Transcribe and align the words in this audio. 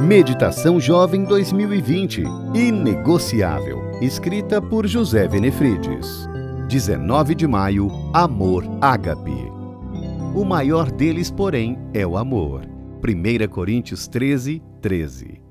Meditação 0.00 0.80
Jovem 0.80 1.24
2020 1.24 2.22
Inegociável. 2.54 4.00
Escrita 4.00 4.60
por 4.60 4.86
José 4.86 5.28
Venefrides. 5.28 6.26
19 6.70 7.34
de 7.34 7.46
maio 7.46 7.90
Amor 8.14 8.64
Ágape. 8.80 9.52
O 10.34 10.42
maior 10.42 10.90
deles, 10.90 11.30
porém, 11.30 11.78
é 11.92 12.06
o 12.06 12.16
amor. 12.16 12.66
1 13.04 13.48
Coríntios 13.48 14.08
13, 14.08 14.62
13. 14.80 15.42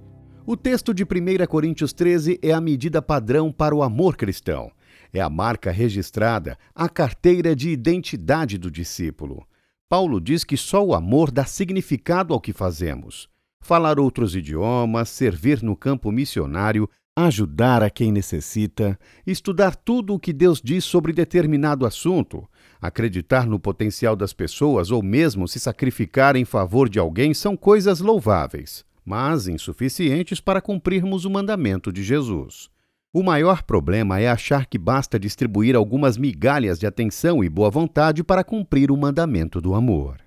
O 0.47 0.57
texto 0.57 0.95
de 0.95 1.03
1 1.03 1.45
Coríntios 1.47 1.93
13 1.93 2.39
é 2.41 2.51
a 2.51 2.59
medida 2.59 3.03
padrão 3.03 3.51
para 3.51 3.75
o 3.75 3.83
amor 3.83 4.17
cristão. 4.17 4.71
É 5.13 5.21
a 5.21 5.29
marca 5.29 5.69
registrada, 5.69 6.57
a 6.73 6.89
carteira 6.89 7.55
de 7.55 7.69
identidade 7.69 8.57
do 8.57 8.71
discípulo. 8.71 9.45
Paulo 9.87 10.19
diz 10.19 10.43
que 10.43 10.57
só 10.57 10.83
o 10.83 10.95
amor 10.95 11.29
dá 11.29 11.45
significado 11.45 12.33
ao 12.33 12.41
que 12.41 12.51
fazemos 12.51 13.29
falar 13.61 13.99
outros 13.99 14.35
idiomas, 14.35 15.09
servir 15.09 15.61
no 15.61 15.75
campo 15.75 16.11
missionário, 16.11 16.89
ajudar 17.15 17.83
a 17.83 17.89
quem 17.89 18.11
necessita, 18.11 18.97
estudar 19.27 19.75
tudo 19.75 20.13
o 20.13 20.19
que 20.19 20.31
Deus 20.31 20.61
diz 20.63 20.85
sobre 20.85 21.11
determinado 21.11 21.85
assunto, 21.85 22.47
acreditar 22.81 23.45
no 23.45 23.59
potencial 23.59 24.15
das 24.15 24.31
pessoas 24.31 24.89
ou 24.89 25.03
mesmo 25.03 25.47
se 25.47 25.59
sacrificar 25.59 26.35
em 26.35 26.45
favor 26.45 26.87
de 26.87 26.97
alguém 26.97 27.33
são 27.33 27.57
coisas 27.57 27.99
louváveis, 27.99 28.85
mas 29.03 29.47
insuficientes 29.47 30.39
para 30.39 30.61
cumprirmos 30.61 31.25
o 31.25 31.29
mandamento 31.29 31.91
de 31.91 32.03
Jesus. 32.03 32.69
O 33.11 33.23
maior 33.23 33.63
problema 33.63 34.19
é 34.19 34.29
achar 34.29 34.67
que 34.67 34.77
basta 34.77 35.19
distribuir 35.19 35.75
algumas 35.75 36.15
migalhas 36.15 36.79
de 36.79 36.85
atenção 36.85 37.43
e 37.43 37.49
boa 37.49 37.71
vontade 37.71 38.23
para 38.23 38.43
cumprir 38.43 38.91
o 38.91 38.97
mandamento 38.97 39.59
do 39.59 39.73
amor. 39.73 40.17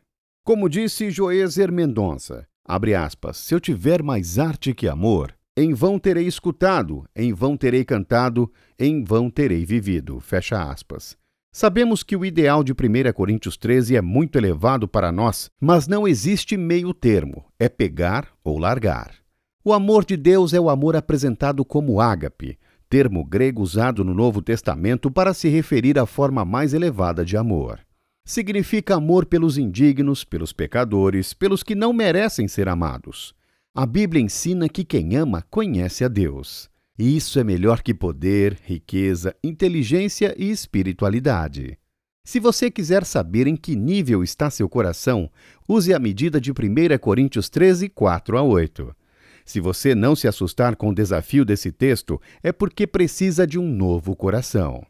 Como 0.45 0.69
disse 0.69 1.09
Joezer 1.09 1.71
Mendonça, 1.71 2.45
Abre 2.65 2.95
aspas. 2.95 3.37
Se 3.37 3.55
eu 3.55 3.61
tiver 3.61 4.02
mais 4.02 4.39
arte 4.39 4.73
que 4.73 4.89
amor, 4.89 5.34
em 5.57 5.75
vão 5.75 5.98
terei 5.98 6.27
escutado, 6.27 7.05
em 7.15 7.33
vão 7.33 7.56
terei 7.56 7.84
cantado, 7.84 8.50
em 8.78 9.03
vão 9.03 9.28
terei 9.28 9.64
vivido. 9.64 10.20
Fecha 10.20 10.62
aspas. 10.62 11.17
Sabemos 11.53 12.03
que 12.03 12.17
o 12.17 12.25
ideal 12.25 12.64
de 12.64 12.72
1 12.72 13.12
Coríntios 13.12 13.59
13 13.59 13.97
é 13.97 14.00
muito 14.00 14.39
elevado 14.39 14.89
para 14.89 15.12
nós, 15.12 15.50
mas 15.61 15.87
não 15.87 16.09
existe 16.09 16.56
meio 16.56 16.95
termo, 16.95 17.45
é 17.59 17.69
pegar 17.69 18.28
ou 18.42 18.59
largar. 18.59 19.17
O 19.62 19.75
amor 19.75 20.05
de 20.05 20.17
Deus 20.17 20.55
é 20.55 20.61
o 20.61 20.70
amor 20.70 20.97
apresentado 20.97 21.65
como 21.65 22.00
ágape, 22.00 22.59
termo 22.89 23.22
grego 23.25 23.61
usado 23.61 24.03
no 24.03 24.15
Novo 24.15 24.41
Testamento 24.41 25.11
para 25.11 25.34
se 25.34 25.48
referir 25.48 25.98
à 25.98 26.06
forma 26.06 26.44
mais 26.44 26.72
elevada 26.72 27.25
de 27.25 27.37
amor 27.37 27.81
significa 28.25 28.95
amor 28.95 29.27
pelos 29.27 29.59
indignos, 29.59 30.25
pelos 30.25 30.53
pecadores, 30.53 31.34
pelos 31.34 31.62
que 31.62 31.75
não 31.75 31.92
merecem 31.92 32.47
ser 32.48 32.69
amados. 32.69 33.34
A 33.75 33.87
Bíblia 33.87 34.23
ensina 34.23 34.69
que 34.69 34.84
quem 34.84 35.17
ama 35.17 35.42
conhece 35.51 36.05
a 36.05 36.09
Deus. 36.09 36.70
E 36.98 37.17
isso 37.17 37.39
é 37.41 37.45
melhor 37.45 37.83
que 37.83 37.95
poder, 37.95 38.59
riqueza, 38.65 39.34
inteligência 39.43 40.34
e 40.39 40.50
espiritualidade. 40.50 41.78
Se 42.25 42.39
você 42.39 42.70
quiser 42.70 43.05
saber 43.05 43.47
em 43.47 43.56
que 43.56 43.75
nível 43.75 44.23
está 44.23 44.48
seu 44.50 44.69
coração, 44.69 45.28
use 45.69 45.93
a 45.93 45.98
medida 45.98 46.41
de 46.41 46.53
1 46.53 46.55
Coríntios 47.00 47.48
13, 47.48 47.89
4 47.89 48.39
a 48.39 48.43
8. 48.43 48.95
Se 49.45 49.59
você 49.59 49.95
não 49.95 50.15
se 50.15 50.28
assustar 50.28 50.77
com 50.77 50.91
o 50.91 50.95
desafio 50.95 51.45
desse 51.45 51.73
texto, 51.73 52.20
é 52.43 52.53
porque 52.53 52.87
precisa 52.87 53.47
de 53.47 53.59
um 53.59 53.67
novo 53.67 54.15
coração. 54.15 54.87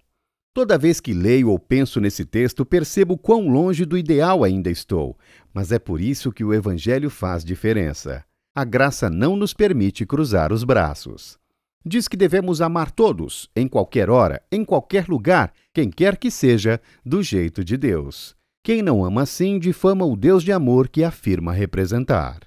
Toda 0.55 0.77
vez 0.77 1.01
que 1.01 1.15
leio 1.15 1.49
ou 1.49 1.59
penso 1.59 1.99
nesse 1.99 2.27
texto, 2.27 2.67
percebo 2.67 3.17
quão 3.17 3.49
longe 3.49 3.87
do 3.87 3.97
ideal 3.97 4.45
ainda 4.45 4.71
estou, 4.71 5.19
mas 5.53 5.73
é 5.73 5.79
por 5.79 5.99
isso 5.99 6.31
que 6.31 6.45
o 6.45 6.53
Evangelho 6.53 7.09
faz 7.09 7.43
diferença. 7.43 8.23
A 8.55 8.63
graça 8.63 9.09
não 9.09 9.35
nos 9.35 9.55
permite 9.55 10.05
cruzar 10.05 10.53
os 10.53 10.63
braços. 10.63 11.39
Diz 11.83 12.07
que 12.07 12.19
devemos 12.19 12.61
amar 12.61 12.91
todos, 12.91 13.49
em 13.57 13.67
qualquer 13.67 14.11
hora, 14.11 14.43
em 14.53 14.63
qualquer 14.63 15.09
lugar, 15.09 15.55
quem 15.73 15.91
quer 15.91 16.19
que 16.19 16.31
seja, 16.31 16.79
do 17.03 17.23
jeito 17.23 17.65
de 17.65 17.79
Deus. 17.79 18.37
Quem 18.63 18.83
não 18.83 19.03
ama 19.03 19.23
assim 19.23 19.59
difama 19.59 20.05
o 20.05 20.15
Deus 20.15 20.45
de 20.45 20.53
amor 20.53 20.91
que 20.91 21.03
afirma 21.03 21.55
representar. 21.55 22.41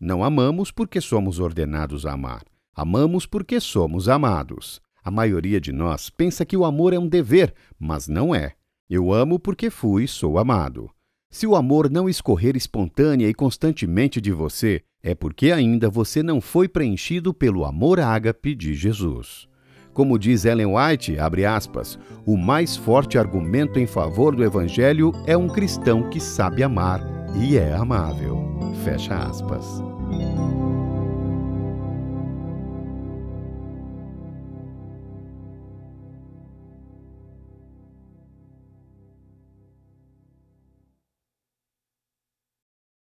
Não 0.00 0.24
amamos 0.24 0.72
porque 0.72 1.00
somos 1.00 1.38
ordenados 1.38 2.04
a 2.06 2.12
amar. 2.12 2.42
Amamos 2.74 3.24
porque 3.24 3.60
somos 3.60 4.08
amados. 4.08 4.80
A 5.04 5.10
maioria 5.10 5.60
de 5.60 5.72
nós 5.72 6.10
pensa 6.10 6.44
que 6.44 6.56
o 6.56 6.64
amor 6.64 6.92
é 6.92 6.98
um 6.98 7.08
dever, 7.08 7.52
mas 7.78 8.06
não 8.06 8.34
é. 8.34 8.52
Eu 8.88 9.12
amo 9.12 9.38
porque 9.38 9.70
fui 9.70 10.04
e 10.04 10.08
sou 10.08 10.38
amado. 10.38 10.90
Se 11.30 11.46
o 11.46 11.56
amor 11.56 11.90
não 11.90 12.08
escorrer 12.08 12.56
espontânea 12.56 13.28
e 13.28 13.34
constantemente 13.34 14.20
de 14.20 14.30
você, 14.30 14.82
é 15.02 15.14
porque 15.14 15.50
ainda 15.50 15.88
você 15.88 16.22
não 16.22 16.40
foi 16.40 16.68
preenchido 16.68 17.32
pelo 17.32 17.64
amor 17.64 17.98
ágape 17.98 18.54
de 18.54 18.74
Jesus. 18.74 19.48
Como 19.92 20.18
diz 20.18 20.44
Ellen 20.44 20.74
White, 20.74 21.16
aspas, 21.46 21.98
o 22.24 22.36
mais 22.36 22.76
forte 22.76 23.18
argumento 23.18 23.78
em 23.78 23.86
favor 23.86 24.36
do 24.36 24.44
evangelho 24.44 25.12
é 25.26 25.36
um 25.36 25.48
cristão 25.48 26.08
que 26.08 26.20
sabe 26.20 26.62
amar 26.62 27.00
e 27.34 27.56
é 27.56 27.72
amável. 27.74 28.38
Fecha 28.84 29.16
aspas. 29.16 29.91